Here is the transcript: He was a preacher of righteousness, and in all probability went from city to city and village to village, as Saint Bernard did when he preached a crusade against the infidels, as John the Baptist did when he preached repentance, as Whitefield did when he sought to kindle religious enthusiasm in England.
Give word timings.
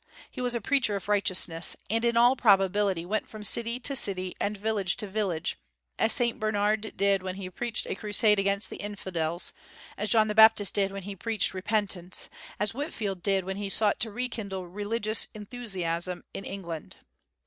He 0.31 0.41
was 0.41 0.55
a 0.55 0.61
preacher 0.61 0.95
of 0.95 1.07
righteousness, 1.07 1.75
and 1.87 2.03
in 2.03 2.17
all 2.17 2.35
probability 2.35 3.05
went 3.05 3.29
from 3.29 3.43
city 3.43 3.79
to 3.81 3.95
city 3.95 4.33
and 4.41 4.57
village 4.57 4.97
to 4.97 5.05
village, 5.07 5.59
as 5.99 6.11
Saint 6.11 6.39
Bernard 6.39 6.97
did 6.97 7.21
when 7.21 7.35
he 7.35 7.51
preached 7.51 7.85
a 7.85 7.93
crusade 7.93 8.39
against 8.39 8.71
the 8.71 8.77
infidels, 8.77 9.53
as 9.99 10.09
John 10.09 10.27
the 10.27 10.33
Baptist 10.33 10.73
did 10.73 10.91
when 10.91 11.03
he 11.03 11.15
preached 11.15 11.53
repentance, 11.53 12.31
as 12.59 12.73
Whitefield 12.73 13.21
did 13.21 13.43
when 13.45 13.57
he 13.57 13.69
sought 13.69 13.99
to 13.99 14.27
kindle 14.29 14.65
religious 14.65 15.27
enthusiasm 15.35 16.23
in 16.33 16.45
England. 16.45 16.95